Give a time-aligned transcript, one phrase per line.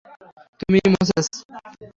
[0.59, 1.27] তুমিই, মোসেস।